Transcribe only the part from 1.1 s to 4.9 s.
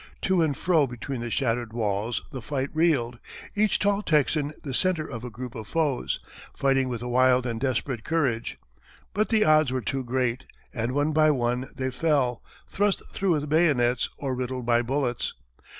the shattered walls the fight reeled, each tall Texan the